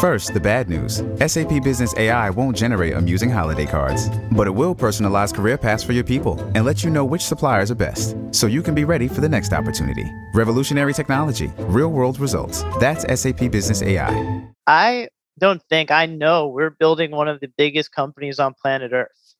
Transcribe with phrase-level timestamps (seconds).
[0.00, 4.72] First, the bad news SAP Business AI won't generate amusing holiday cards, but it will
[4.72, 8.46] personalize career paths for your people and let you know which suppliers are best so
[8.46, 10.08] you can be ready for the next opportunity.
[10.34, 12.62] Revolutionary technology, real world results.
[12.78, 14.48] That's SAP Business AI.
[14.68, 19.34] I don't think I know we're building one of the biggest companies on planet Earth.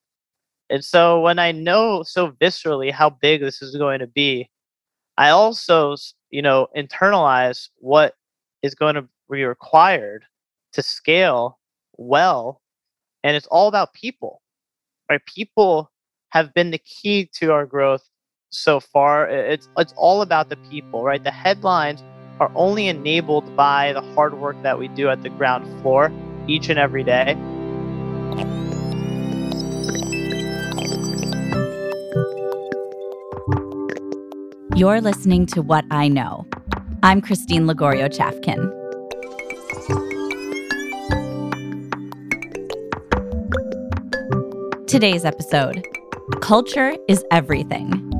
[0.69, 4.49] And so when I know so viscerally how big this is going to be,
[5.17, 5.95] I also,
[6.31, 8.15] you know, internalize what
[8.61, 10.25] is going to be required
[10.73, 11.59] to scale
[11.97, 12.61] well.
[13.23, 14.41] And it's all about people,
[15.09, 15.21] right?
[15.25, 15.91] People
[16.29, 18.07] have been the key to our growth
[18.49, 19.27] so far.
[19.27, 21.23] It's it's all about the people, right?
[21.23, 22.03] The headlines
[22.39, 26.11] are only enabled by the hard work that we do at the ground floor
[26.47, 27.37] each and every day.
[34.75, 36.47] You're listening to What I Know.
[37.03, 38.78] I'm Christine Lagorio Chafkin.
[44.89, 45.85] Today's episode
[46.41, 48.11] Culture is Everything.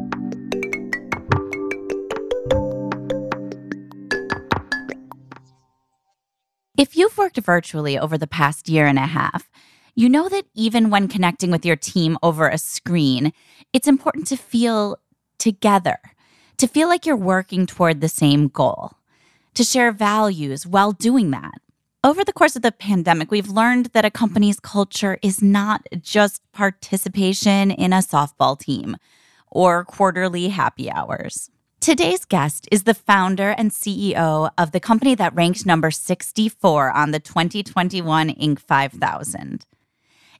[6.77, 9.49] If you've worked virtually over the past year and a half,
[9.95, 13.33] you know that even when connecting with your team over a screen,
[13.73, 14.97] it's important to feel
[15.39, 15.97] together,
[16.57, 18.91] to feel like you're working toward the same goal,
[19.55, 21.61] to share values while doing that.
[22.01, 26.41] Over the course of the pandemic, we've learned that a company's culture is not just
[26.53, 28.95] participation in a softball team
[29.51, 31.51] or quarterly happy hours.
[31.81, 37.11] Today's guest is the founder and CEO of the company that ranked number 64 on
[37.11, 38.59] the 2021 Inc.
[38.59, 39.65] 5000.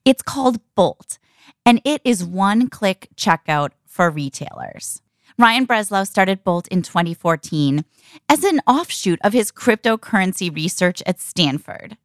[0.06, 1.18] It's called Bolt,
[1.66, 5.02] and it is one click checkout for retailers.
[5.40, 7.86] Ryan Breslow started Bolt in 2014
[8.28, 11.96] as an offshoot of his cryptocurrency research at Stanford.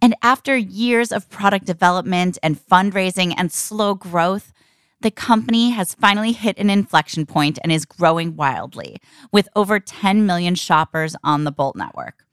[0.00, 4.52] And after years of product development and fundraising and slow growth,
[5.00, 8.98] the company has finally hit an inflection point and is growing wildly,
[9.32, 12.24] with over 10 million shoppers on the Bolt network.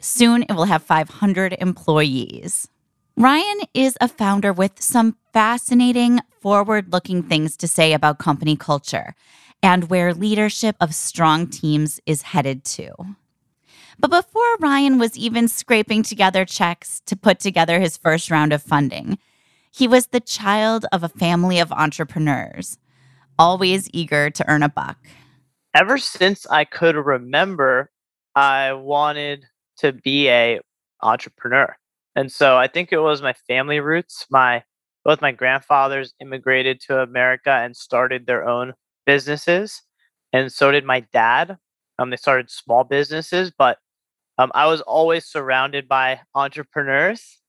[0.00, 2.66] Soon it will have 500 employees.
[3.14, 9.14] Ryan is a founder with some fascinating, forward looking things to say about company culture
[9.62, 12.92] and where leadership of strong teams is headed to.
[13.98, 18.62] But before Ryan was even scraping together checks to put together his first round of
[18.62, 19.18] funding,
[19.70, 22.78] he was the child of a family of entrepreneurs,
[23.38, 24.98] always eager to earn a buck.
[25.74, 27.90] Ever since I could remember,
[28.34, 29.46] I wanted
[29.78, 30.60] to be a
[31.02, 31.76] entrepreneur.
[32.14, 34.26] And so I think it was my family roots.
[34.30, 34.62] My
[35.04, 38.72] both my grandfathers immigrated to America and started their own
[39.06, 39.82] businesses,
[40.32, 41.56] and so did my dad.
[41.98, 43.78] Um, they started small businesses, but
[44.38, 47.40] um, I was always surrounded by entrepreneurs,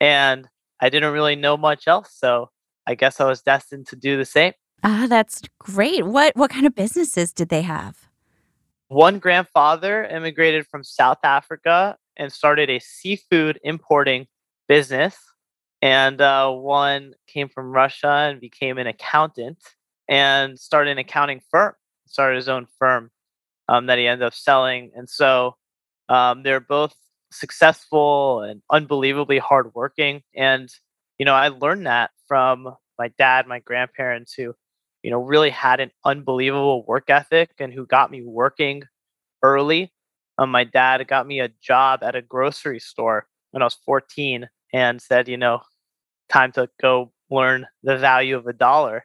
[0.00, 0.48] and
[0.80, 2.14] I didn't really know much else.
[2.16, 2.50] So
[2.86, 4.54] I guess I was destined to do the same.
[4.82, 6.06] Ah, that's great.
[6.06, 8.08] What what kind of businesses did they have?
[8.88, 14.26] One grandfather immigrated from South Africa and started a seafood importing
[14.66, 15.16] business,
[15.82, 19.58] and uh, one came from Russia and became an accountant
[20.10, 21.72] and started an accounting firm,
[22.06, 23.10] started his own firm
[23.68, 24.90] um, that he ended up selling.
[24.94, 25.56] And so
[26.08, 26.94] um, they're both
[27.30, 30.22] successful and unbelievably hardworking.
[30.34, 30.68] And,
[31.18, 34.52] you know, I learned that from my dad, my grandparents, who,
[35.04, 38.82] you know, really had an unbelievable work ethic and who got me working
[39.44, 39.92] early.
[40.38, 44.48] Um, my dad got me a job at a grocery store when I was 14
[44.72, 45.60] and said, you know,
[46.28, 49.04] time to go learn the value of a dollar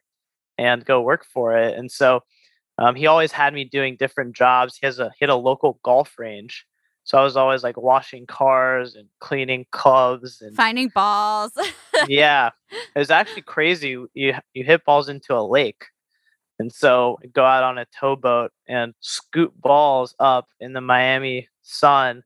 [0.57, 1.77] and go work for it.
[1.77, 2.21] And so
[2.77, 4.77] um, he always had me doing different jobs.
[4.77, 6.65] He has a hit a local golf range.
[7.03, 11.51] So I was always like washing cars and cleaning clubs and finding balls.
[12.07, 13.89] yeah, it was actually crazy.
[13.89, 14.09] You
[14.53, 15.85] you hit balls into a lake,
[16.57, 21.47] and so I'd go out on a towboat and scoop balls up in the Miami
[21.61, 22.23] sun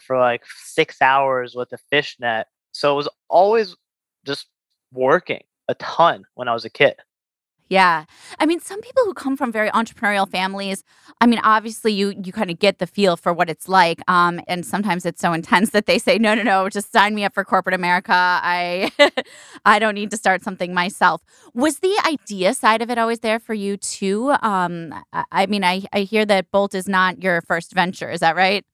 [0.00, 2.46] for like six hours with a fish net.
[2.72, 3.76] So it was always
[4.24, 4.46] just
[4.90, 6.96] working a ton when I was a kid.
[7.70, 8.04] Yeah.
[8.38, 10.84] I mean, some people who come from very entrepreneurial families,
[11.20, 14.00] I mean, obviously you you kind of get the feel for what it's like.
[14.06, 17.24] Um, and sometimes it's so intense that they say, no, no, no, just sign me
[17.24, 18.12] up for corporate America.
[18.12, 18.92] I
[19.64, 21.22] I don't need to start something myself.
[21.54, 24.34] Was the idea side of it always there for you too?
[24.42, 28.10] Um, I, I mean, I, I hear that Bolt is not your first venture.
[28.10, 28.64] Is that right?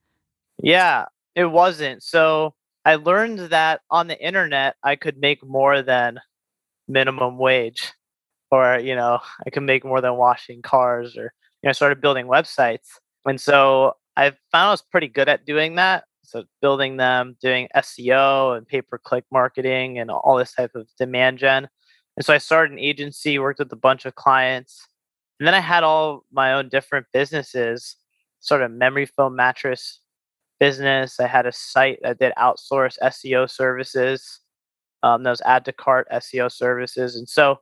[0.63, 1.05] Yeah,
[1.37, 2.03] it wasn't.
[2.03, 2.55] So
[2.85, 6.19] I learned that on the internet I could make more than
[6.89, 7.93] minimum wage
[8.51, 11.33] or you know i can make more than washing cars or
[11.63, 12.89] you know I started building websites
[13.27, 17.69] and so i found i was pretty good at doing that So building them, doing
[17.77, 21.69] SEO and pay per click marketing and all this type of demand gen.
[22.17, 24.87] And so I started an agency, worked with a bunch of clients.
[25.39, 27.97] And then I had all my own different businesses,
[28.41, 30.01] sort of memory foam mattress
[30.61, 31.19] business.
[31.19, 34.41] I had a site that did outsource SEO services.
[35.03, 37.17] Um, those add to cart SEO services.
[37.17, 37.59] And so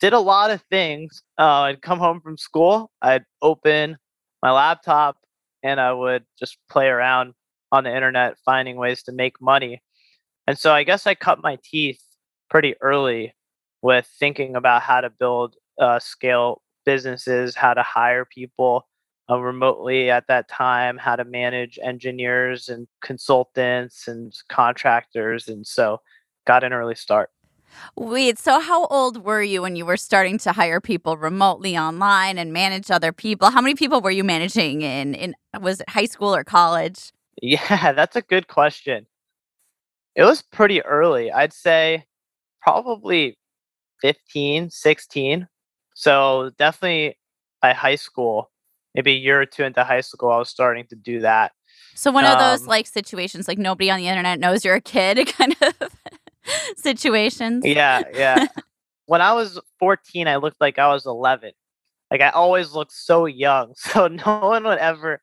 [0.00, 1.22] did a lot of things.
[1.38, 3.96] Uh, I'd come home from school, I'd open
[4.42, 5.18] my laptop,
[5.62, 7.34] and I would just play around
[7.72, 9.82] on the internet finding ways to make money.
[10.46, 12.00] And so I guess I cut my teeth
[12.48, 13.34] pretty early
[13.82, 18.88] with thinking about how to build uh, scale businesses, how to hire people
[19.30, 25.48] uh, remotely at that time, how to manage engineers and consultants and contractors.
[25.48, 26.00] And so
[26.46, 27.30] got an early start.
[27.96, 32.38] Wait, so how old were you when you were starting to hire people remotely online
[32.38, 33.50] and manage other people?
[33.50, 37.12] How many people were you managing in in was it high school or college?
[37.42, 39.06] Yeah, that's a good question.
[40.14, 41.30] It was pretty early.
[41.30, 42.04] I'd say
[42.60, 43.38] probably
[44.02, 45.48] 15, 16.
[45.94, 47.18] So definitely
[47.62, 48.50] by high school,
[48.94, 51.52] maybe a year or two into high school, I was starting to do that.
[51.94, 54.80] So one of those um, like situations like nobody on the internet knows you're a
[54.80, 55.74] kid kind of
[56.76, 57.64] situations.
[57.64, 58.46] Yeah, yeah.
[59.06, 61.52] when I was 14, I looked like I was 11.
[62.10, 63.74] Like I always looked so young.
[63.76, 65.20] So no one would ever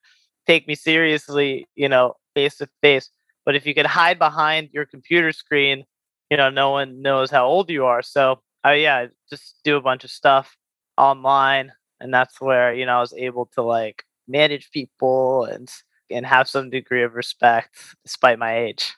[0.48, 3.10] take me seriously, you know, face to face.
[3.46, 5.86] But if you could hide behind your computer screen,
[6.30, 8.02] you know, no one knows how old you are.
[8.02, 10.58] So I yeah, just do a bunch of stuff
[10.98, 15.70] online and that's where, you know, I was able to like manage people and
[16.12, 18.94] and have some degree of respect despite my age.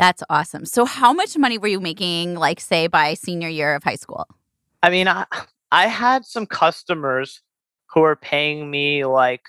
[0.00, 0.64] That's awesome.
[0.64, 4.26] So, how much money were you making, like, say, by senior year of high school?
[4.82, 5.26] I mean, I,
[5.70, 7.42] I had some customers
[7.90, 9.42] who were paying me like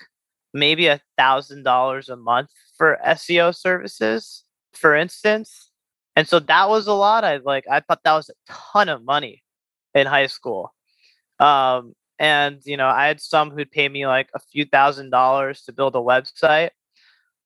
[0.52, 4.44] maybe a thousand dollars a month for SEO services,
[4.74, 5.70] for instance.
[6.16, 7.24] And so that was a lot.
[7.24, 9.42] I like I thought that was a ton of money
[9.94, 10.74] in high school.
[11.40, 15.62] Um, and you know, I had some who'd pay me like a few thousand dollars
[15.62, 16.72] to build a website.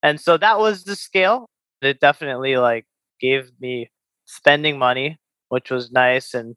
[0.02, 1.49] And so that was the scale.
[1.82, 2.85] It definitely like
[3.21, 3.91] gave me
[4.25, 5.19] spending money,
[5.49, 6.57] which was nice and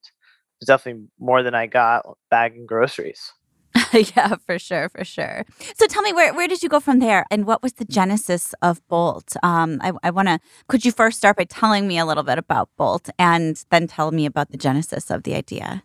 [0.65, 3.31] definitely more than I got bagging groceries.
[3.93, 5.45] yeah, for sure, for sure.
[5.75, 8.53] So tell me, where, where did you go from there, and what was the genesis
[8.61, 9.35] of Bolt?
[9.43, 10.39] Um, I, I want to.
[10.67, 14.11] Could you first start by telling me a little bit about Bolt, and then tell
[14.11, 15.83] me about the genesis of the idea?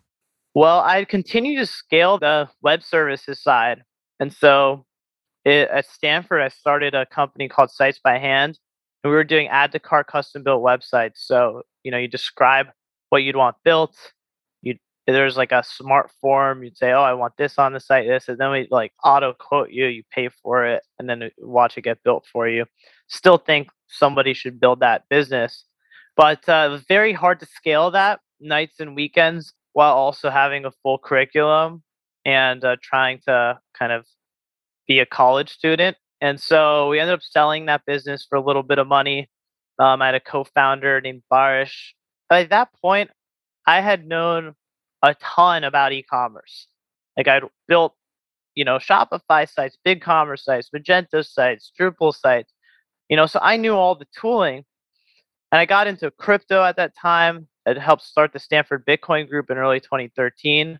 [0.55, 3.83] Well, I continue to scale the web services side,
[4.19, 4.85] and so
[5.43, 8.57] it, at Stanford, I started a company called Sites by Hand,
[9.05, 11.17] and we were doing add to cart custom built websites.
[11.17, 12.69] So, you know, you describe
[13.09, 13.95] what you'd want built.
[14.63, 16.63] You there's like a smart form.
[16.63, 19.33] You'd say, "Oh, I want this on the site, this," and then we like auto
[19.33, 19.85] quote you.
[19.85, 22.65] You pay for it, and then watch it get built for you.
[23.07, 25.65] Still think somebody should build that business,
[26.17, 30.97] but uh, very hard to scale that nights and weekends while also having a full
[30.97, 31.83] curriculum
[32.25, 34.07] and uh, trying to kind of
[34.87, 38.63] be a college student and so we ended up selling that business for a little
[38.63, 39.29] bit of money.
[39.77, 41.91] Um, I had a co-founder named Barish.
[42.31, 43.11] At that point,
[43.67, 44.55] I had known
[45.03, 46.67] a ton about e-commerce.
[47.15, 47.93] Like I'd built,
[48.55, 52.51] you know, Shopify sites, BigCommerce sites, Magento sites, Drupal sites.
[53.07, 54.65] You know, so I knew all the tooling.
[55.51, 57.47] And I got into crypto at that time.
[57.67, 60.79] It helped start the Stanford Bitcoin group in early 2013.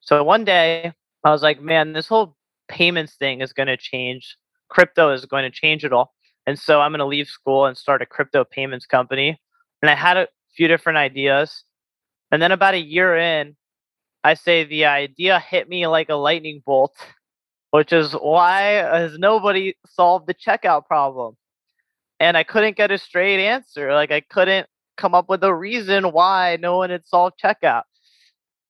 [0.00, 0.94] So one day
[1.24, 4.38] I was like, man, this whole payments thing is going to change
[4.72, 6.14] crypto is going to change it all.
[6.46, 9.38] And so I'm going to leave school and start a crypto payments company.
[9.82, 11.64] And I had a few different ideas.
[12.30, 13.54] And then about a year in,
[14.24, 16.94] I say the idea hit me like a lightning bolt,
[17.70, 21.36] which is why has nobody solved the checkout problem?
[22.18, 23.92] And I couldn't get a straight answer.
[23.92, 27.82] Like I couldn't come up with a reason why no one had solved checkout.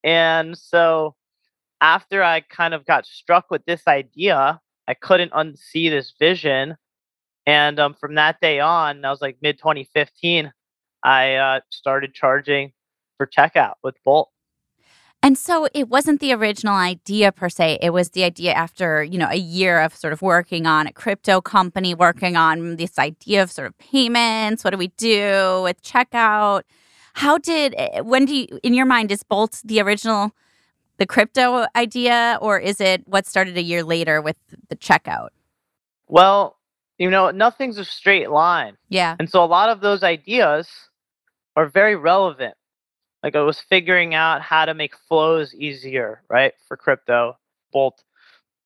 [0.02, 1.14] And so
[1.80, 6.77] after I kind of got struck with this idea, I couldn't unsee this vision.
[7.47, 10.53] And um, from that day on, that was like mid 2015,
[11.05, 12.73] I uh, started charging
[13.17, 14.31] for checkout with Bolt.
[15.25, 17.79] And so it wasn't the original idea per se.
[17.81, 20.93] It was the idea after, you know, a year of sort of working on a
[20.93, 24.65] crypto company, working on this idea of sort of payments.
[24.65, 26.62] What do we do with checkout?
[27.15, 30.33] How did, eh, when do you, in your mind, is Bolt the original
[30.99, 34.37] the crypto idea, or is it what started a year later with
[34.69, 35.29] the checkout?
[36.09, 36.59] Well,
[36.99, 38.77] you know, nothing's a straight line.
[38.89, 39.17] Yeah.
[39.19, 40.69] And so a lot of those ideas
[41.57, 42.55] are very relevant.
[43.23, 47.39] Like I was figuring out how to make flows easier, right, for crypto,
[47.73, 48.03] Bolt.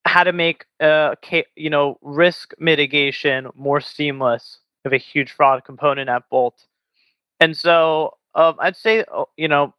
[0.04, 1.14] how to make uh,
[1.56, 4.58] you know risk mitigation more seamless.
[4.84, 6.66] We have a huge fraud component at Bolt,
[7.38, 9.74] and so um, I'd say uh, you know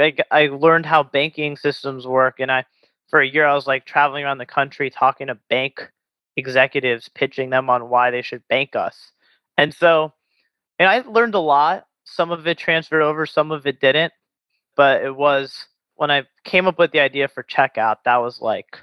[0.00, 2.64] I, I learned how banking systems work, and I
[3.08, 5.90] for a year I was like traveling around the country talking to bank
[6.36, 9.12] executives, pitching them on why they should bank us,
[9.56, 10.12] and so
[10.78, 11.86] and I learned a lot.
[12.04, 14.12] Some of it transferred over, some of it didn't,
[14.76, 18.78] but it was when I came up with the idea for checkout, that was like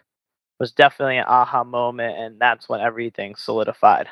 [0.60, 4.08] was definitely an aha moment, and that's when everything solidified.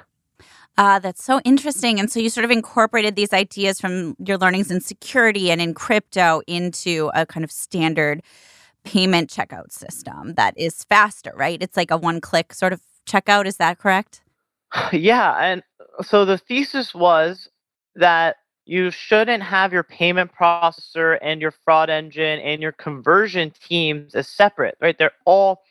[0.78, 2.00] Uh, that's so interesting.
[2.00, 5.74] And so you sort of incorporated these ideas from your learnings in security and in
[5.74, 8.24] crypto into a kind of standard
[8.84, 11.62] payment checkout system that is faster, right?
[11.62, 13.46] It's like a one click sort of checkout.
[13.46, 14.22] Is that correct?
[14.92, 15.38] Yeah.
[15.40, 15.62] And
[16.02, 17.48] so the thesis was
[17.96, 24.16] that you shouldn't have your payment processor and your fraud engine and your conversion teams
[24.16, 24.98] as separate, right?
[24.98, 25.62] They're all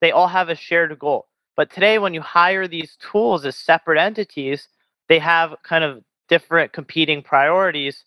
[0.00, 1.26] they all have a shared goal.
[1.56, 4.68] But today when you hire these tools as separate entities,
[5.08, 8.04] they have kind of different competing priorities.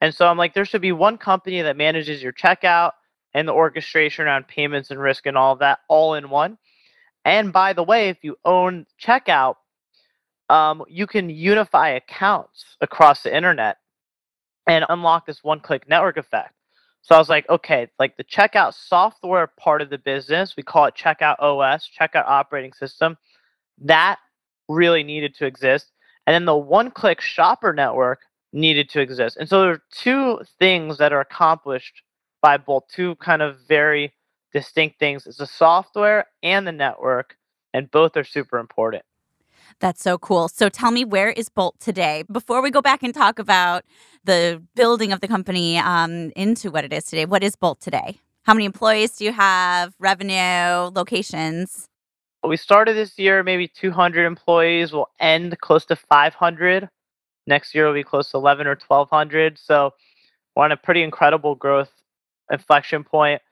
[0.00, 2.92] And so I'm like there should be one company that manages your checkout
[3.34, 6.56] and the orchestration around payments and risk and all of that all in one.
[7.24, 9.56] And by the way, if you own checkout,
[10.48, 13.78] um, you can unify accounts across the internet
[14.66, 16.55] and unlock this one click network effect.
[17.06, 20.86] So I was like, okay, like the checkout software part of the business, we call
[20.86, 23.16] it checkout OS, checkout operating system,
[23.82, 24.18] that
[24.68, 25.92] really needed to exist.
[26.26, 28.22] And then the one click shopper network
[28.52, 29.36] needed to exist.
[29.36, 32.02] And so there are two things that are accomplished
[32.42, 34.12] by Bolt, two kind of very
[34.52, 35.28] distinct things.
[35.28, 37.36] It's the software and the network,
[37.72, 39.04] and both are super important.
[39.80, 40.48] That's so cool.
[40.48, 42.24] So tell me, where is Bolt today?
[42.32, 43.84] Before we go back and talk about
[44.24, 48.18] the building of the company um, into what it is today, what is Bolt today?
[48.44, 49.94] How many employees do you have?
[49.98, 51.88] Revenue, locations?
[52.42, 54.92] We started this year maybe 200 employees.
[54.92, 56.88] We'll end close to 500.
[57.46, 59.58] Next year will be close to 11 or 1200.
[59.58, 59.92] So
[60.54, 61.90] we're on a pretty incredible growth
[62.50, 63.42] inflection point.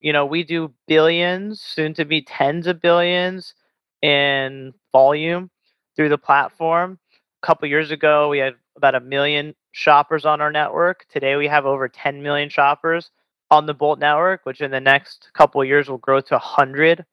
[0.00, 3.54] You know, we do billions, soon to be tens of billions
[4.00, 5.50] in volume
[5.96, 6.98] through the platform.
[7.42, 11.06] A couple years ago, we had about a million shoppers on our network.
[11.08, 13.10] Today, we have over 10 million shoppers
[13.50, 17.04] on the Bolt network, which in the next couple years will grow to 100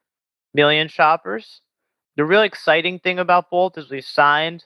[0.54, 1.62] million shoppers.
[2.16, 4.66] The really exciting thing about Bolt is we've signed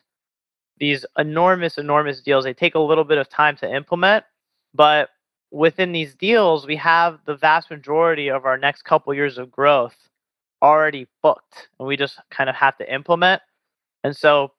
[0.77, 2.43] these enormous, enormous deals.
[2.43, 4.25] They take a little bit of time to implement,
[4.73, 5.09] but
[5.51, 9.95] within these deals, we have the vast majority of our next couple years of growth
[10.61, 13.41] already booked, and we just kind of have to implement.
[14.03, 14.51] And so,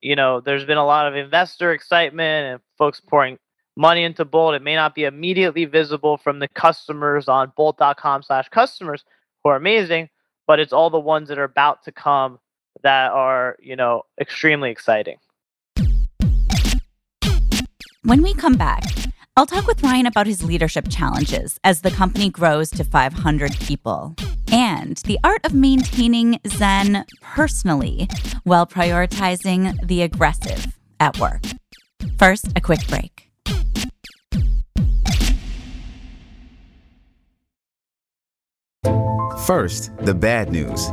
[0.00, 3.38] you know, there's been a lot of investor excitement and folks pouring
[3.76, 4.54] money into Bolt.
[4.54, 9.04] It may not be immediately visible from the customers on bolt.com slash customers
[9.42, 10.08] who are amazing,
[10.46, 12.38] but it's all the ones that are about to come
[12.82, 15.16] that are, you know, extremely exciting.
[18.02, 18.82] When we come back,
[19.36, 24.14] I'll talk with Ryan about his leadership challenges as the company grows to 500 people
[24.52, 28.08] and the art of maintaining Zen personally
[28.44, 31.42] while prioritizing the aggressive at work.
[32.18, 33.30] First, a quick break.
[39.46, 40.92] First, the bad news.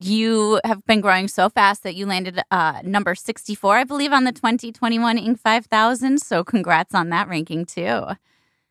[0.00, 4.24] you have been growing so fast that you landed uh, number 64, I believe, on
[4.24, 5.38] the 2021 Inc.
[5.38, 6.18] 5000.
[6.18, 8.04] So congrats on that ranking too.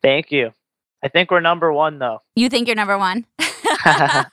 [0.02, 0.52] Thank you.
[1.02, 2.20] I think we're number one, though.
[2.34, 3.26] You think you're number one?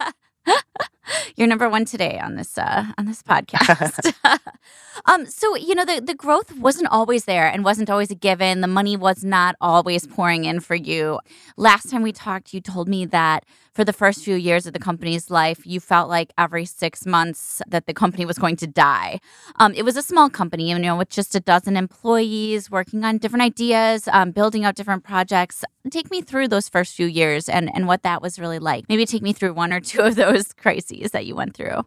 [1.35, 4.13] you're number one today on this uh, on this podcast.
[5.05, 8.61] um, so you know the the growth wasn't always there and wasn't always a given.
[8.61, 11.19] The money was not always pouring in for you.
[11.55, 14.79] Last time we talked, you told me that for the first few years of the
[14.79, 19.19] company's life, you felt like every six months that the company was going to die.
[19.57, 23.19] Um, it was a small company, you know, with just a dozen employees working on
[23.19, 25.63] different ideas, um, building out different projects.
[25.91, 28.85] Take me through those first few years and, and what that was really like.
[28.89, 31.85] Maybe take me through one or two of those crises that you went through.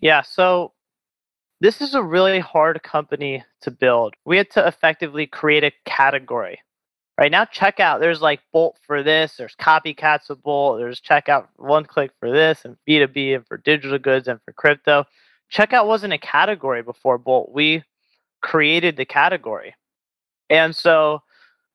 [0.00, 0.22] Yeah.
[0.22, 0.72] So
[1.60, 4.14] this is a really hard company to build.
[4.24, 6.60] We had to effectively create a category
[7.20, 11.84] Right now, checkout, there's like Bolt for this, there's copycats of Bolt, there's checkout one
[11.84, 15.04] click for this, and B2B, and for digital goods, and for crypto.
[15.52, 17.52] Checkout wasn't a category before Bolt.
[17.52, 17.84] We
[18.40, 19.74] created the category.
[20.48, 21.20] And so,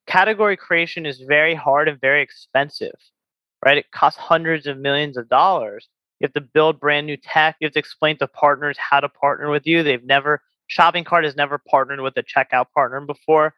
[0.08, 2.98] category creation is very hard and very expensive,
[3.64, 3.78] right?
[3.78, 5.88] It costs hundreds of millions of dollars.
[6.20, 7.56] You have to build brand new tech.
[7.60, 9.82] You have to explain to partners how to partner with you.
[9.82, 13.54] They've never, shopping cart has never partnered with a checkout partner before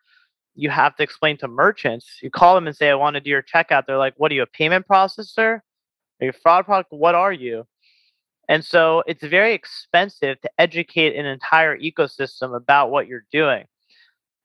[0.55, 2.19] you have to explain to merchants.
[2.21, 3.87] You call them and say, I want to do your checkout.
[3.87, 5.61] They're like, What are you, a payment processor?
[6.21, 6.93] Are you a fraud product?
[6.93, 7.65] What are you?
[8.49, 13.67] And so it's very expensive to educate an entire ecosystem about what you're doing.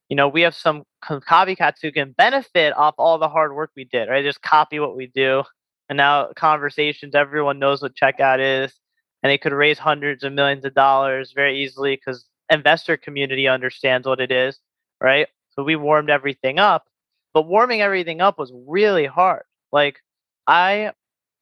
[0.09, 3.85] You know, we have some copycats who can benefit off all the hard work we
[3.85, 4.23] did, right?
[4.23, 5.43] Just copy what we do.
[5.89, 8.73] And now conversations, everyone knows what checkout is.
[9.21, 14.05] And they could raise hundreds of millions of dollars very easily because investor community understands
[14.05, 14.59] what it is,
[15.01, 15.27] right?
[15.51, 16.85] So we warmed everything up.
[17.33, 19.43] But warming everything up was really hard.
[19.71, 19.99] Like
[20.47, 20.91] I,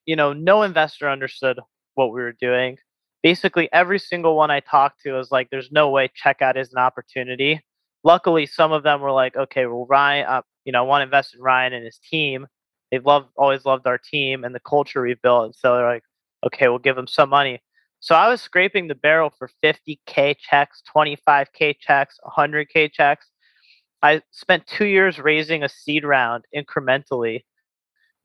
[0.05, 1.59] you know, no investor understood
[1.95, 2.77] what we were doing.
[3.23, 6.79] Basically, every single one I talked to was like, "There's no way checkout is an
[6.79, 7.61] opportunity."
[8.03, 11.05] Luckily, some of them were like, "Okay, well, Ryan, uh, you know, I want to
[11.05, 12.47] invest in Ryan and his team.
[12.91, 16.03] They've loved, always loved our team and the culture we've built." And so they're like,
[16.45, 17.61] "Okay, we'll give them some money."
[17.99, 23.27] So I was scraping the barrel for 50k checks, 25k checks, 100k checks
[24.03, 27.41] I spent two years raising a seed round incrementally.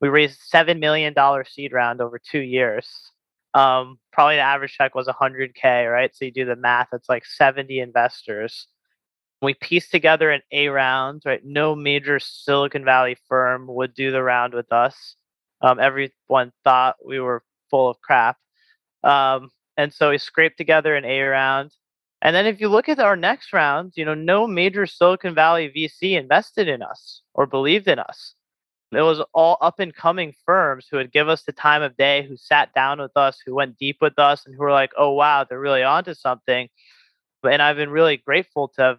[0.00, 2.88] We raised seven million dollar seed round over two years.
[3.54, 6.14] Um, probably the average check was 100k, right?
[6.14, 8.68] So you do the math; it's like 70 investors.
[9.42, 11.44] We pieced together an A round, right?
[11.44, 15.16] No major Silicon Valley firm would do the round with us.
[15.60, 18.36] Um, everyone thought we were full of crap,
[19.04, 21.72] um, and so we scraped together an A round
[22.22, 25.70] and then if you look at our next round, you know, no major Silicon Valley
[25.70, 28.34] VC invested in us or believed in us.
[28.92, 32.26] It was all up and coming firms who would give us the time of day,
[32.26, 35.12] who sat down with us, who went deep with us, and who were like, oh,
[35.12, 36.68] wow, they're really onto something.
[37.42, 38.98] And I've been really grateful to have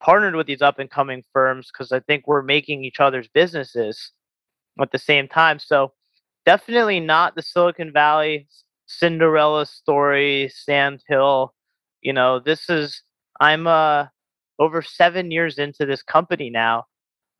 [0.00, 4.12] partnered with these up and coming firms because I think we're making each other's businesses
[4.80, 5.58] at the same time.
[5.58, 5.92] So
[6.44, 8.48] definitely not the Silicon Valley
[8.86, 11.52] Cinderella story, Sand Hill
[12.06, 13.02] you know, this is
[13.40, 14.06] I'm uh
[14.60, 16.84] over seven years into this company now.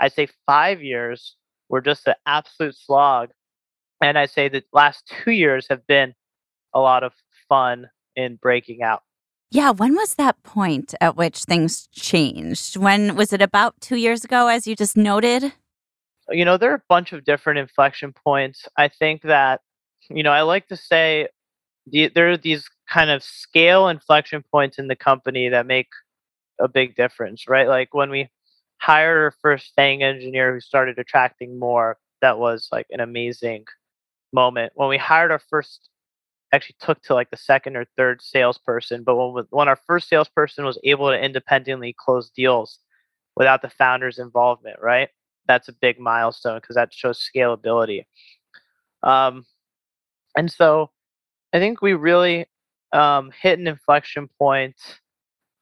[0.00, 1.36] I say five years
[1.68, 3.30] were just an absolute slog.
[4.02, 6.14] And I say the last two years have been
[6.74, 7.12] a lot of
[7.48, 9.02] fun in breaking out.
[9.50, 12.76] Yeah, when was that point at which things changed?
[12.76, 15.52] When was it about two years ago, as you just noted?
[16.28, 18.66] You know, there are a bunch of different inflection points.
[18.76, 19.60] I think that,
[20.10, 21.28] you know, I like to say
[21.86, 25.88] the, there are these kind of scale inflection points in the company that make
[26.58, 27.68] a big difference, right?
[27.68, 28.28] Like when we
[28.78, 33.66] hired our first FAANG engineer who started attracting more, that was like an amazing
[34.32, 34.72] moment.
[34.74, 35.88] When we hired our first,
[36.52, 40.64] actually took to like the second or third salesperson, but when when our first salesperson
[40.64, 42.78] was able to independently close deals
[43.36, 45.08] without the founder's involvement, right?
[45.46, 48.06] That's a big milestone because that shows scalability.
[49.02, 49.46] Um,
[50.36, 50.90] and so
[51.52, 52.46] I think we really
[52.92, 54.76] um, hit an inflection point.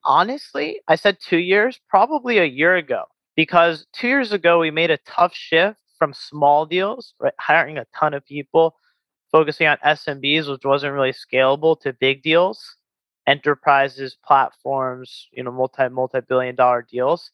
[0.04, 3.04] Honestly, I said two years, probably a year ago,
[3.36, 7.86] because two years ago we made a tough shift from small deals, right, hiring a
[7.98, 8.76] ton of people,
[9.34, 12.76] focusing on SMBs, which wasn't really scalable, to big deals,
[13.26, 17.32] enterprises, platforms, you know, multi multi billion dollar deals,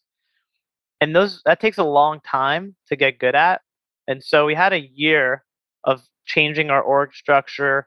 [1.02, 3.60] and those that takes a long time to get good at.
[4.08, 5.44] And so we had a year
[5.84, 7.86] of changing our org structure,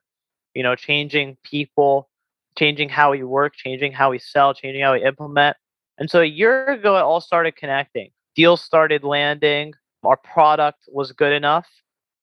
[0.54, 2.08] you know, changing people,
[2.56, 5.58] changing how we work, changing how we sell, changing how we implement.
[5.98, 8.12] And so a year ago, it all started connecting.
[8.36, 9.74] Deals started landing.
[10.04, 11.68] Our product was good enough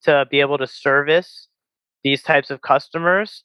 [0.05, 1.49] to be able to service
[2.05, 3.45] these types of customers.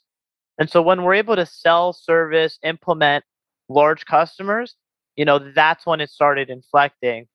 [0.57, 3.25] And so when we're able to sell, service, implement
[3.67, 4.75] large customers,
[5.15, 7.27] you know, that's when it started inflecting.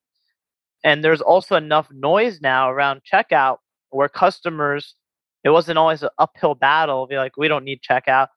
[0.85, 3.59] And there's also enough noise now around checkout
[3.91, 4.95] where customers
[5.45, 7.07] it wasn't always an uphill battle.
[7.07, 8.29] Be like, we don't need checkout.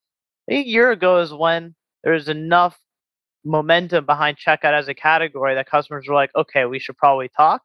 [0.50, 2.80] A year ago is when there was enough
[3.46, 7.62] momentum behind checkout as a category that customers were like, okay, we should probably talk.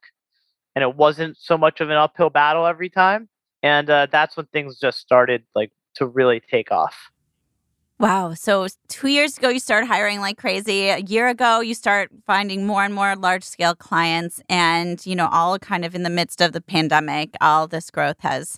[0.75, 3.29] And it wasn't so much of an uphill battle every time.
[3.63, 7.11] And uh, that's when things just started like to really take off.
[7.99, 8.33] Wow.
[8.33, 10.87] So two years ago, you started hiring like crazy.
[10.87, 14.41] A year ago, you start finding more and more large scale clients.
[14.47, 18.21] And, you know, all kind of in the midst of the pandemic, all this growth
[18.21, 18.57] has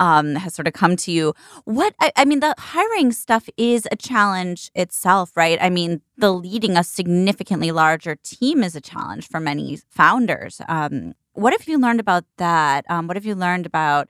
[0.00, 1.34] um, has sort of come to you.
[1.66, 5.58] What I, I, mean, the hiring stuff is a challenge itself, right?
[5.60, 10.60] I mean, the leading a significantly larger team is a challenge for many founders.
[10.68, 12.86] Um, what have you learned about that?
[12.88, 14.08] Um, what have you learned about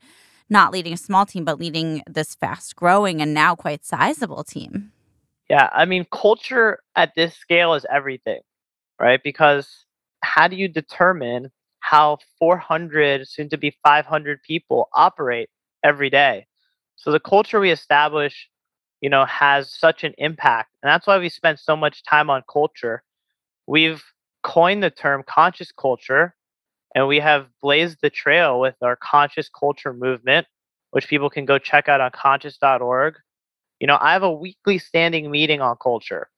[0.50, 4.92] not leading a small team, but leading this fast growing and now quite sizable team?
[5.48, 8.40] Yeah, I mean, culture at this scale is everything,
[9.00, 9.20] right?
[9.22, 9.86] Because
[10.22, 15.48] how do you determine how 400, soon to be 500 people operate
[15.82, 16.46] every day?
[16.96, 18.48] So the culture we establish,
[19.00, 20.70] you know, has such an impact.
[20.82, 23.02] And that's why we spend so much time on culture.
[23.66, 24.02] We've
[24.42, 26.34] coined the term conscious culture,
[26.94, 30.46] and we have blazed the trail with our conscious culture movement,
[30.90, 33.16] which people can go check out on conscious.org
[33.80, 36.28] you know, I have a weekly standing meeting on culture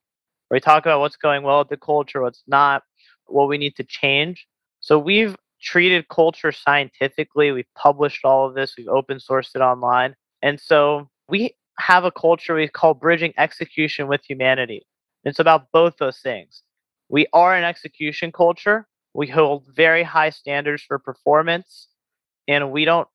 [0.48, 2.84] where we talk about what's going well with the culture, what's not,
[3.26, 4.46] what we need to change.
[4.80, 7.50] So we've treated culture scientifically.
[7.50, 8.74] We've published all of this.
[8.78, 10.14] We've open sourced it online.
[10.40, 14.86] And so we have a culture we call bridging execution with humanity.
[15.24, 16.62] It's about both those things.
[17.08, 18.86] We are an execution culture.
[19.14, 21.88] We hold very high standards for performance
[22.48, 23.08] and we don't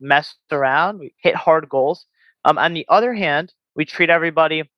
[0.00, 0.98] mess around.
[0.98, 2.06] We hit hard goals.
[2.44, 4.68] Um, on the other hand, we treat everybody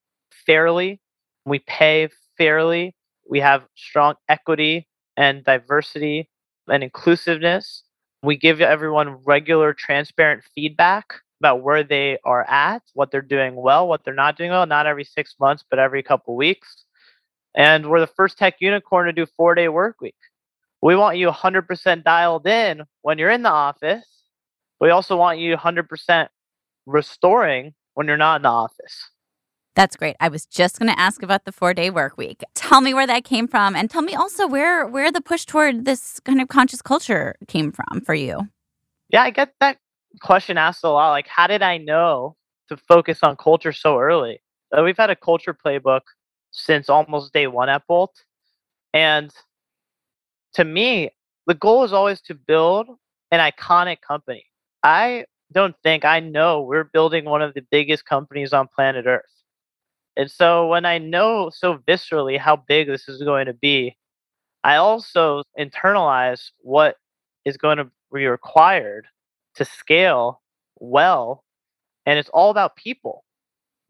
[0.47, 1.01] fairly,
[1.45, 2.95] we pay fairly,
[3.29, 6.29] we have strong equity and diversity
[6.69, 7.85] and inclusiveness.
[8.23, 13.89] We give everyone regular, transparent feedback about where they are at, what they're doing well,
[13.89, 16.85] what they're not doing well, not every six months, but every couple weeks.
[17.57, 20.15] And we're the first tech unicorn to do four day work week.
[20.83, 24.05] We want you 100% dialed in when you're in the office.
[24.81, 26.29] We also want you 100%
[26.87, 29.11] restoring when you're not in the office.
[29.75, 30.17] That's great.
[30.21, 32.43] I was just going to ask about the four day work week.
[32.55, 35.87] Tell me where that came from, and tell me also where where the push toward
[35.87, 38.49] this kind of conscious culture came from for you.
[39.09, 39.79] Yeah, I get that
[40.21, 41.11] question asked a lot.
[41.11, 42.37] Like, how did I know
[42.69, 44.43] to focus on culture so early?
[44.77, 46.03] Uh, we've had a culture playbook
[46.51, 48.25] since almost day one at Bolt,
[48.93, 49.33] and
[50.55, 51.11] to me,
[51.47, 52.89] the goal is always to build
[53.31, 54.45] an iconic company.
[54.83, 59.25] I don't think I know we're building one of the biggest companies on planet Earth.
[60.17, 63.97] And so when I know so viscerally how big this is going to be,
[64.65, 66.97] I also internalize what
[67.45, 69.07] is going to be required
[69.57, 70.41] to scale
[70.79, 71.45] well.
[72.07, 73.25] And it's all about people,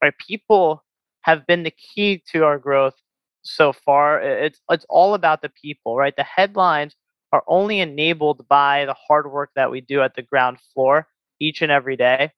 [0.02, 0.14] right?
[0.18, 0.84] People
[1.22, 2.94] have been the key to our growth
[3.42, 4.20] so far.
[4.20, 6.14] It's, it's all about the people, right?
[6.16, 6.96] The headlines
[7.32, 11.06] are only enabled by the hard work that we do at the ground floor
[11.40, 12.30] each and every day.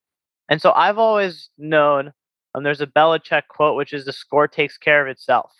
[0.49, 2.13] And so I've always known,
[2.55, 5.53] and there's a Belichick quote, which is the score takes care of itself,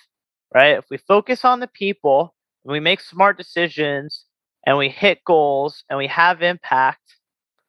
[0.55, 0.77] right?
[0.79, 4.25] If we focus on the people, and we make smart decisions,
[4.67, 7.17] and we hit goals, and we have impact,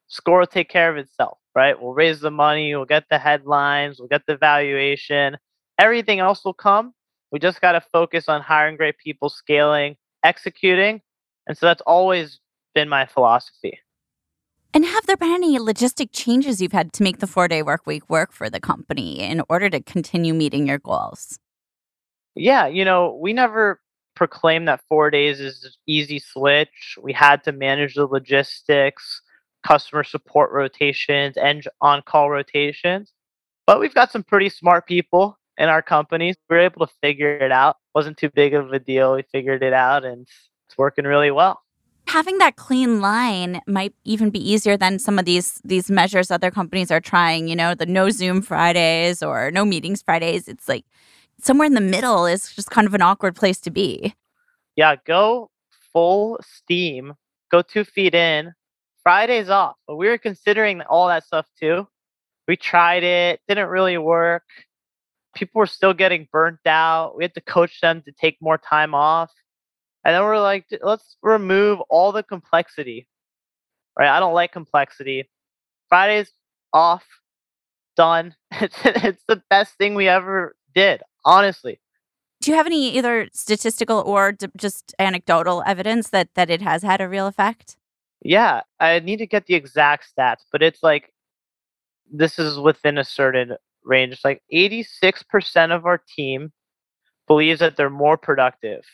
[0.08, 1.80] score will take care of itself, right?
[1.80, 5.36] We'll raise the money, we'll get the headlines, we'll get the valuation,
[5.78, 6.92] everything else will come.
[7.36, 11.02] We just got to focus on hiring great people, scaling, executing.
[11.46, 12.40] And so that's always
[12.74, 13.78] been my philosophy.
[14.72, 17.86] And have there been any logistic changes you've had to make the four day work
[17.86, 21.38] week work for the company in order to continue meeting your goals?
[22.34, 23.82] Yeah, you know, we never
[24.14, 26.96] proclaimed that four days is easy switch.
[27.02, 29.20] We had to manage the logistics,
[29.62, 33.12] customer support rotations, and on call rotations.
[33.66, 36.36] But we've got some pretty smart people in our companies.
[36.48, 37.76] We were able to figure it out.
[37.94, 39.14] Wasn't too big of a deal.
[39.14, 40.26] We figured it out and
[40.66, 41.62] it's working really well
[42.08, 46.50] having that clean line might even be easier than some of these these measures other
[46.50, 50.84] companies are trying you know the no zoom fridays or no meetings fridays it's like
[51.40, 54.14] somewhere in the middle is just kind of an awkward place to be
[54.76, 55.50] yeah go
[55.92, 57.14] full steam
[57.50, 58.52] go two feet in
[59.02, 61.86] fridays off but we were considering all that stuff too
[62.46, 64.44] we tried it didn't really work
[65.36, 68.94] people were still getting burnt out we had to coach them to take more time
[68.94, 69.30] off
[70.06, 73.08] and then we're like, let's remove all the complexity.
[73.98, 74.08] Right?
[74.08, 75.28] I don't like complexity.
[75.88, 76.32] Friday's
[76.72, 77.04] off,
[77.96, 78.34] done.
[78.60, 81.80] It's it's the best thing we ever did, honestly.
[82.40, 86.84] Do you have any either statistical or d- just anecdotal evidence that that it has
[86.84, 87.76] had a real effect?
[88.22, 91.12] Yeah, I need to get the exact stats, but it's like
[92.08, 94.12] this is within a certain range.
[94.12, 96.52] It's like 86% of our team
[97.26, 98.84] believes that they're more productive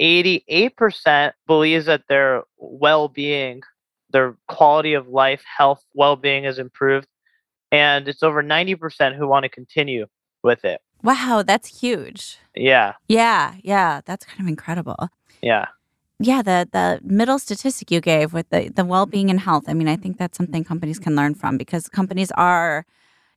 [0.00, 3.62] 88% believes that their well-being,
[4.10, 7.06] their quality of life, health, well-being is improved,
[7.70, 10.06] and it's over 90% who want to continue
[10.42, 10.80] with it.
[11.02, 12.38] Wow, that's huge.
[12.54, 12.94] Yeah.
[13.08, 15.08] Yeah, yeah, that's kind of incredible.
[15.42, 15.66] Yeah.
[16.22, 19.64] Yeah, the the middle statistic you gave with the the well-being and health.
[19.68, 22.84] I mean, I think that's something companies can learn from because companies are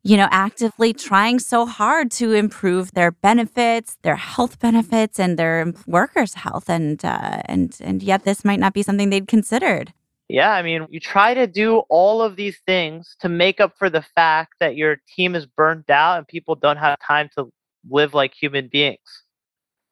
[0.03, 5.73] you know, actively trying so hard to improve their benefits, their health benefits, and their
[5.87, 9.93] workers' health, and uh, and and yet this might not be something they'd considered.
[10.29, 13.89] Yeah, I mean, you try to do all of these things to make up for
[13.89, 17.51] the fact that your team is burnt out and people don't have time to
[17.89, 19.23] live like human beings.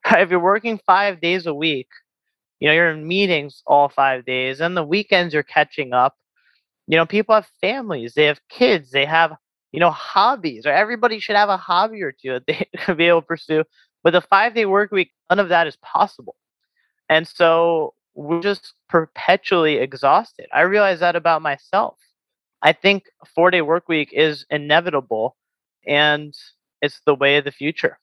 [0.12, 1.88] If you're working five days a week,
[2.60, 6.16] you know, you're in meetings all five days, and the weekends you're catching up.
[6.88, 9.36] You know, people have families, they have kids, they have,
[9.72, 13.22] you know, hobbies, or everybody should have a hobby or two that they be able
[13.22, 13.64] to pursue.
[14.04, 16.36] But the five day work week, none of that is possible.
[17.10, 20.48] And so we're just perpetually exhausted.
[20.54, 21.98] I realize that about myself.
[22.62, 23.06] I think
[23.36, 25.36] four day work week is inevitable
[25.88, 26.34] and
[26.82, 28.00] it's the way of the future.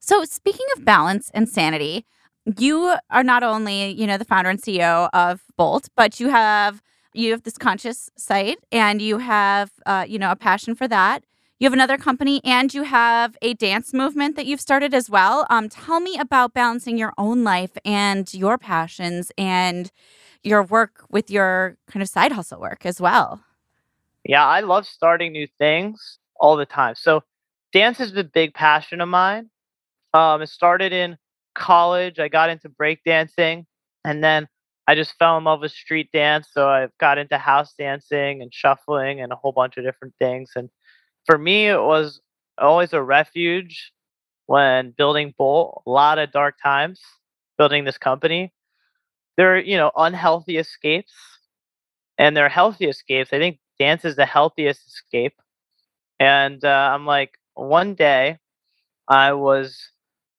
[0.00, 2.06] So, speaking of balance and sanity,
[2.58, 6.80] you are not only, you know, the founder and CEO of Bolt, but you have
[7.16, 11.24] you have this conscious site and you have uh, you know, a passion for that.
[11.58, 15.46] You have another company and you have a dance movement that you've started as well.
[15.48, 19.90] Um, tell me about balancing your own life and your passions and
[20.42, 23.40] your work with your kind of side hustle work as well.
[24.24, 26.94] Yeah, I love starting new things all the time.
[26.94, 27.22] So,
[27.72, 29.48] dance has been a big passion of mine.
[30.12, 31.16] Um, it started in
[31.54, 32.18] college.
[32.18, 33.64] I got into breakdancing
[34.04, 34.46] and then
[34.88, 36.48] I just fell in love with street dance.
[36.52, 40.52] So I got into house dancing and shuffling and a whole bunch of different things.
[40.56, 40.70] And
[41.24, 42.20] for me, it was
[42.58, 43.92] always a refuge
[44.46, 45.82] when building Bolt.
[45.86, 47.00] A lot of dark times
[47.58, 48.52] building this company.
[49.36, 51.12] There are, you know, unhealthy escapes
[52.18, 53.32] and there are healthy escapes.
[53.32, 55.34] I think dance is the healthiest escape.
[56.18, 58.38] And uh, I'm like, one day
[59.08, 59.78] I was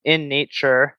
[0.05, 0.97] in nature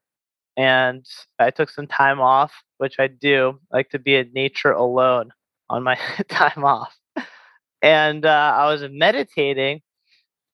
[0.56, 1.04] and
[1.38, 5.30] I took some time off, which I do like to be in nature alone
[5.70, 6.98] on my time off
[7.82, 9.82] and uh, I was meditating,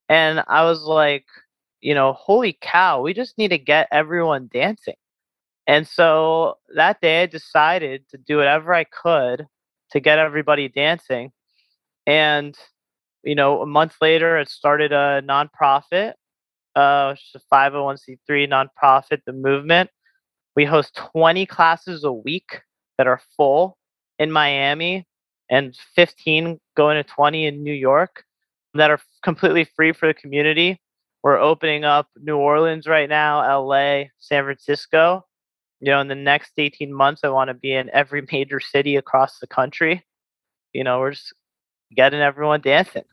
[0.08, 1.26] and I was like,
[1.80, 4.94] you know, holy cow, we just need to get everyone dancing.
[5.66, 9.46] And so that day, I decided to do whatever I could
[9.92, 11.32] to get everybody dancing.
[12.06, 12.56] And
[13.22, 16.12] you know, a month later, it started a nonprofit,
[16.76, 19.90] uh, a 501c3 nonprofit, the movement.
[20.56, 22.62] We host 20 classes a week
[22.98, 23.76] that are full
[24.18, 25.06] in Miami
[25.50, 28.24] and 15 going to 20 in New York
[28.74, 30.80] that are completely free for the community.
[31.22, 35.24] We're opening up New Orleans right now, LA, San Francisco.
[35.80, 38.96] You know, in the next 18 months, I want to be in every major city
[38.96, 40.04] across the country.
[40.72, 41.32] You know, we're just
[41.94, 43.04] getting everyone dancing.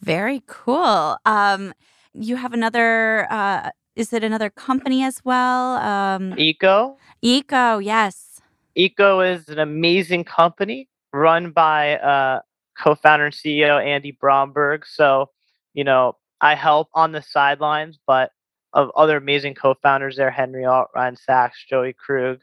[0.00, 1.16] Very cool.
[1.24, 1.72] Um,
[2.12, 5.76] you have another, uh, is it another company as well?
[5.76, 6.96] Um, Eco.
[7.22, 8.40] Eco, yes.
[8.74, 12.40] Eco is an amazing company run by uh,
[12.78, 14.84] co-founder and CEO Andy Bromberg.
[14.86, 15.30] So,
[15.74, 18.32] you know, I help on the sidelines, but
[18.72, 22.40] of other amazing co-founders there, Henry Alt, Ryan Sachs, Joey Krug,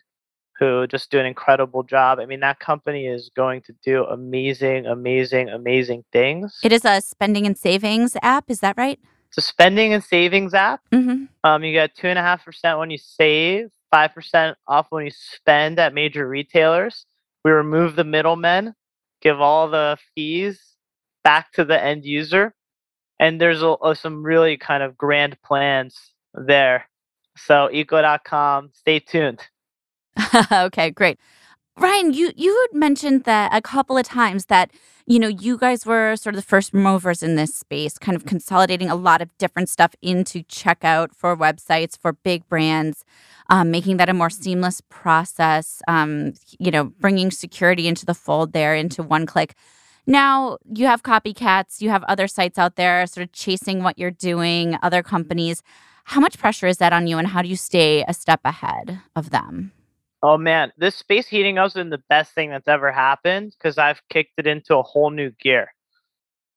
[0.57, 2.19] who just do an incredible job.
[2.19, 6.59] I mean, that company is going to do amazing, amazing, amazing things.
[6.63, 8.49] It is a spending and savings app.
[8.49, 8.99] Is that right?
[9.37, 10.81] A spending and savings app.
[10.91, 11.25] Mm-hmm.
[11.43, 15.05] Um, you get two and a half percent when you save, five percent off when
[15.05, 17.05] you spend at major retailers.
[17.43, 18.75] We remove the middlemen,
[19.21, 20.75] give all the fees
[21.23, 22.53] back to the end user.
[23.19, 26.89] And there's a, a, some really kind of grand plans there.
[27.37, 29.41] So eco.com, stay tuned.
[30.51, 31.19] okay, great.
[31.77, 34.71] Ryan, you you had mentioned that a couple of times that
[35.05, 38.25] you know you guys were sort of the first movers in this space, kind of
[38.25, 43.03] consolidating a lot of different stuff into checkout for websites for big brands,
[43.49, 45.81] um, making that a more seamless process.
[45.87, 49.55] Um, you know, bringing security into the fold there into one click.
[50.07, 54.11] Now you have copycats, you have other sites out there sort of chasing what you're
[54.11, 55.61] doing, other companies.
[56.05, 59.01] How much pressure is that on you, and how do you stay a step ahead
[59.15, 59.71] of them?
[60.23, 64.01] Oh man, this space heating has been the best thing that's ever happened because I've
[64.09, 65.73] kicked it into a whole new gear.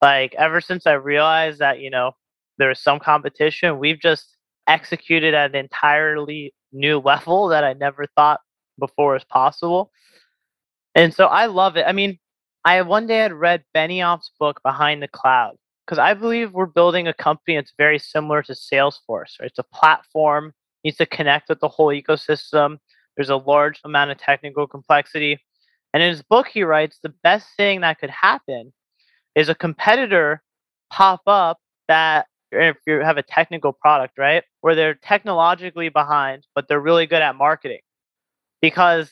[0.03, 2.13] Like ever since I realized that, you know,
[2.59, 8.07] there was some competition, we've just executed at an entirely new level that I never
[8.15, 8.41] thought
[8.79, 9.91] before was possible.
[10.95, 11.85] And so I love it.
[11.87, 12.19] I mean,
[12.67, 17.09] I one day had read Benioff's book Behind the Cloud because I believe we're building
[17.09, 19.41] a company that's very similar to Salesforce.
[19.41, 19.47] Right?
[19.47, 20.53] It's a platform,
[20.85, 22.79] needs to connect with the whole ecosystem
[23.17, 25.39] there's a large amount of technical complexity.
[25.93, 28.73] And in his book, he writes the best thing that could happen
[29.35, 30.43] is a competitor
[30.91, 36.69] pop up that if you have a technical product, right, where they're technologically behind, but
[36.69, 37.81] they're really good at marketing.
[38.63, 39.11] Because,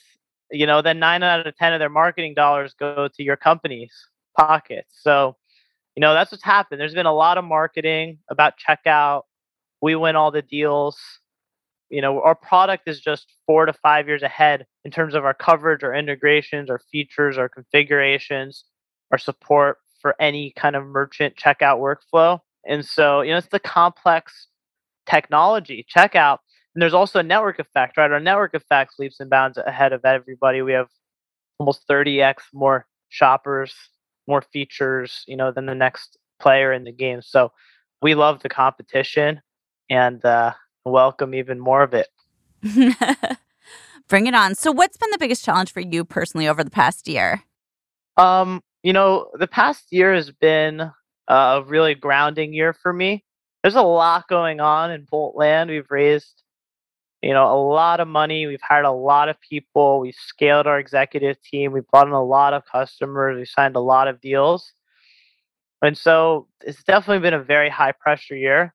[0.50, 3.92] you know, then nine out of 10 of their marketing dollars go to your company's
[4.38, 4.88] pockets.
[5.02, 5.36] So,
[5.96, 6.80] you know, that's what's happened.
[6.80, 9.22] There's been a lot of marketing about checkout.
[9.82, 10.98] We win all the deals
[11.92, 15.34] you know, our product is just four to five years ahead in terms of our
[15.34, 18.64] coverage, our integrations, our features, our configurations,
[19.12, 22.38] our support for any kind of merchant checkout workflow.
[22.66, 24.48] And so, you know, it's the complex
[25.06, 26.38] technology checkout.
[26.74, 28.10] And there's also a network effect, right?
[28.10, 30.62] Our network effect leaps and bounds ahead of everybody.
[30.62, 30.88] We have
[31.58, 33.74] almost 30x more shoppers,
[34.26, 37.20] more features, you know, than the next player in the game.
[37.20, 37.52] So
[38.00, 39.42] we love the competition
[39.90, 42.08] and uh, welcome even more of it.
[44.08, 44.54] Bring it on.
[44.54, 47.42] So, what's been the biggest challenge for you personally over the past year?
[48.16, 50.90] Um, you know, the past year has been
[51.28, 53.24] a really grounding year for me.
[53.62, 55.70] There's a lot going on in Bolt Land.
[55.70, 56.42] We've raised,
[57.22, 58.46] you know, a lot of money.
[58.46, 60.00] We've hired a lot of people.
[60.00, 61.72] We've scaled our executive team.
[61.72, 63.38] We've brought in a lot of customers.
[63.38, 64.72] We signed a lot of deals.
[65.80, 68.74] And so it's definitely been a very high pressure year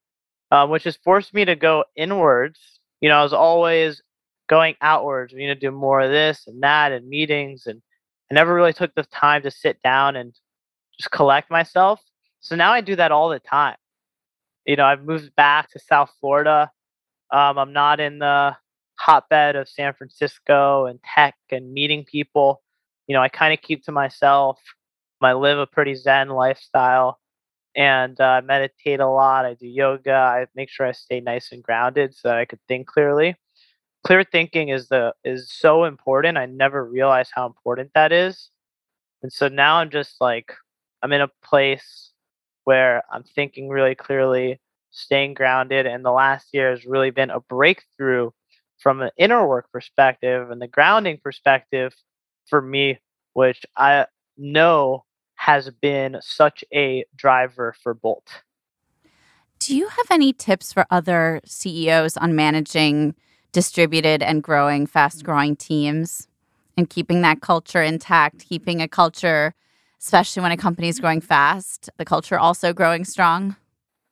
[0.52, 2.60] um, which has forced me to go inwards.
[3.02, 4.02] You know, I was always
[4.48, 5.34] going outwards.
[5.34, 7.82] We need to do more of this and that and meetings, and
[8.32, 10.34] I never really took the time to sit down and
[10.98, 12.02] just collect myself.
[12.40, 13.76] So now I do that all the time.
[14.66, 16.72] You know, I've moved back to South Florida.
[17.32, 18.56] Um, I'm not in the
[19.00, 22.62] hotbed of San Francisco and tech and meeting people.
[23.08, 24.60] You know, I kind of keep to myself.
[25.22, 27.20] I live a pretty zen lifestyle
[27.78, 29.46] and uh, meditate a lot.
[29.46, 30.13] I do yoga.
[30.13, 33.36] I make sure I stay nice and grounded so that I could think clearly.
[34.04, 36.38] Clear thinking is the is so important.
[36.38, 38.50] I never realized how important that is,
[39.22, 40.54] and so now I'm just like
[41.04, 42.12] I'm in a place
[42.63, 44.60] where I'm thinking really clearly,
[44.92, 48.32] staying grounded, and the last year has really been a breakthrough
[48.80, 51.94] from an inner work perspective and the grounding perspective
[52.48, 53.00] for me,
[53.34, 54.06] which I
[54.38, 55.04] know
[55.48, 58.44] has been such a driver for Bolt.
[59.60, 63.16] Do you have any tips for other CEOs on managing
[63.54, 66.28] distributed and growing, fast growing teams
[66.76, 69.56] and keeping that culture intact, keeping a culture,
[70.02, 73.56] especially when a company is growing fast, the culture also growing strong?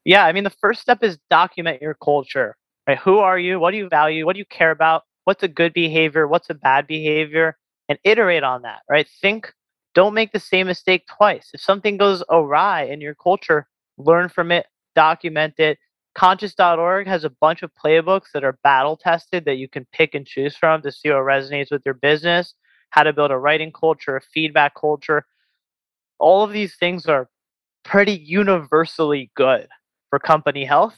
[0.06, 2.56] Yeah, I mean, the first step is document your culture.
[2.88, 2.98] Right?
[3.00, 3.60] Who are you?
[3.60, 4.26] What do you value?
[4.26, 5.04] What do you care about?
[5.26, 6.30] What's a good behavior?
[6.30, 7.58] What's a bad behavior?
[7.89, 9.06] And iterate on that, right?
[9.21, 9.54] Think
[9.95, 11.49] don't make the same mistake twice.
[11.53, 15.79] If something goes awry in your culture, learn from it, document it.
[16.13, 20.27] Conscious.org has a bunch of playbooks that are battle tested that you can pick and
[20.27, 22.53] choose from to see what resonates with your business,
[22.91, 25.25] how to build a writing culture, a feedback culture.
[26.19, 27.29] All of these things are
[27.84, 29.67] pretty universally good
[30.10, 30.97] for company health.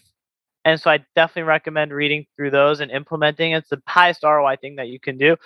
[0.66, 3.54] And so I definitely recommend reading through those and implementing.
[3.54, 5.38] It's the highest ROI thing that you can do.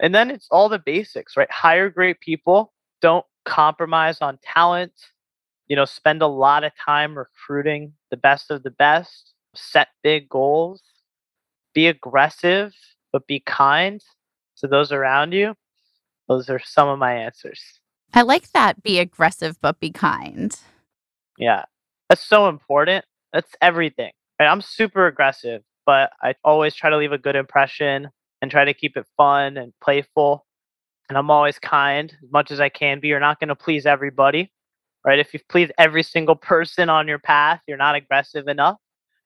[0.00, 1.50] And then it's all the basics, right?
[1.50, 4.92] Hire great people, don't compromise on talent.
[5.66, 9.34] You know, spend a lot of time recruiting the best of the best.
[9.54, 10.82] Set big goals.
[11.74, 12.74] Be aggressive,
[13.12, 14.02] but be kind
[14.58, 15.54] to those around you.
[16.28, 17.60] Those are some of my answers.
[18.14, 18.82] I like that.
[18.82, 20.58] Be aggressive, but be kind.
[21.38, 21.64] Yeah,
[22.08, 23.04] that's so important.
[23.32, 24.12] That's everything.
[24.40, 24.46] Right?
[24.46, 28.74] I'm super aggressive, but I always try to leave a good impression and try to
[28.74, 30.46] keep it fun and playful
[31.08, 33.08] and I'm always kind as much as I can be.
[33.08, 34.52] You're not going to please everybody,
[35.04, 35.18] right?
[35.18, 38.76] If you please every single person on your path, you're not aggressive enough.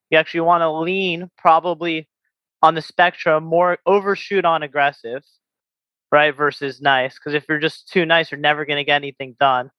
[0.09, 2.07] You actually want to lean probably
[2.61, 5.23] on the spectrum more overshoot on aggressive,
[6.11, 6.35] right?
[6.35, 7.15] Versus nice.
[7.15, 9.71] Because if you're just too nice, you're never going to get anything done.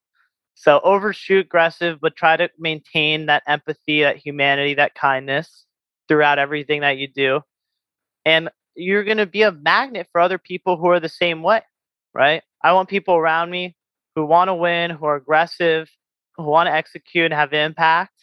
[0.53, 5.65] So overshoot aggressive, but try to maintain that empathy, that humanity, that kindness
[6.07, 7.41] throughout everything that you do.
[8.25, 11.61] And you're going to be a magnet for other people who are the same way
[12.15, 12.41] right?
[12.63, 13.75] I want people around me
[14.15, 15.89] who want to win, who are aggressive,
[16.37, 18.13] who want to execute and have impact,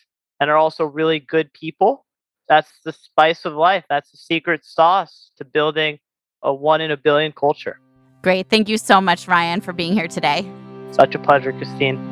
[0.41, 2.05] and are also really good people.
[2.49, 3.85] That's the spice of life.
[3.89, 5.99] That's the secret sauce to building
[6.43, 7.79] a one in a billion culture.
[8.23, 8.49] Great.
[8.49, 10.51] Thank you so much, Ryan, for being here today.
[10.91, 12.12] Such a pleasure, Christine.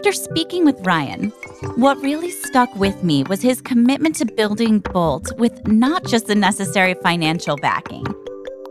[0.00, 1.28] After speaking with Ryan,
[1.76, 6.34] what really stuck with me was his commitment to building Bolt with not just the
[6.34, 8.06] necessary financial backing,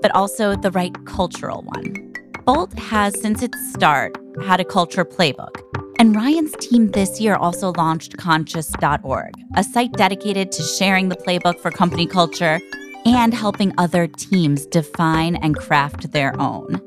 [0.01, 2.15] but also the right cultural one.
[2.47, 5.61] Bolt has, since its start, had a culture playbook.
[5.99, 11.59] And Ryan's team this year also launched Conscious.org, a site dedicated to sharing the playbook
[11.59, 12.59] for company culture
[13.05, 16.81] and helping other teams define and craft their own.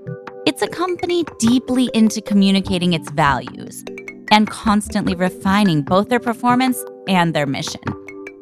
[0.46, 3.84] It's a company deeply into communicating its values
[4.32, 7.82] and constantly refining both their performance and their mission.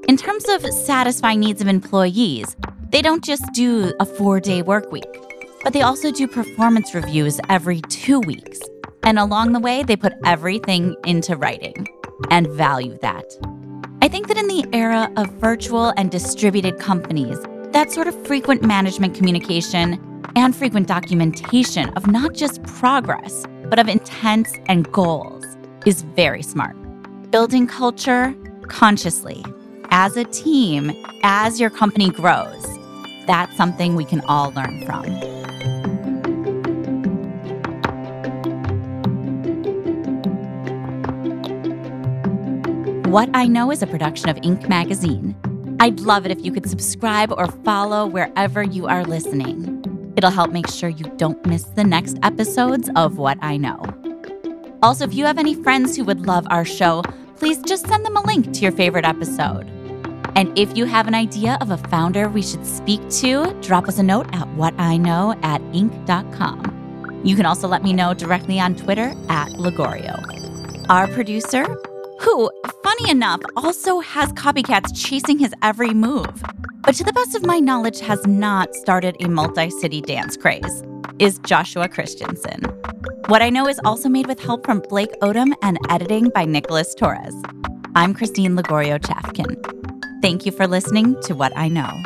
[0.08, 2.56] In terms of satisfying needs of employees,
[2.90, 5.04] they don't just do a four day work week.
[5.62, 8.58] but they also do performance reviews every two weeks.
[9.02, 11.86] And along the way, they put everything into writing
[12.30, 13.26] and value that.
[14.00, 17.38] I think that in the era of virtual and distributed companies,
[17.72, 20.00] that sort of frequent management communication
[20.34, 25.39] and frequent documentation of not just progress, but of intents and goals
[25.86, 26.76] is very smart.
[27.30, 28.34] Building culture
[28.68, 29.44] consciously,
[29.90, 32.66] as a team, as your company grows,
[33.26, 35.04] that's something we can all learn from.
[43.10, 44.68] What I Know is a production of Inc.
[44.68, 45.34] magazine.
[45.80, 50.12] I'd love it if you could subscribe or follow wherever you are listening.
[50.16, 53.82] It'll help make sure you don't miss the next episodes of What I Know.
[54.82, 57.02] Also, if you have any friends who would love our show,
[57.36, 59.68] please just send them a link to your favorite episode.
[60.36, 63.98] And if you have an idea of a founder we should speak to, drop us
[63.98, 67.20] a note at whatiknow at inc.com.
[67.24, 70.18] You can also let me know directly on Twitter at Lagorio.
[70.88, 71.66] Our producer,
[72.20, 72.50] who,
[72.82, 76.42] funny enough, also has copycats chasing his every move,
[76.84, 80.82] but to the best of my knowledge has not started a multi city dance craze,
[81.18, 82.62] is Joshua Christensen.
[83.30, 86.96] What I Know is also made with help from Blake Odom and editing by Nicholas
[86.96, 87.32] Torres.
[87.94, 89.54] I'm Christine Lagorio Chafkin.
[90.20, 92.02] Thank you for listening to What I Know.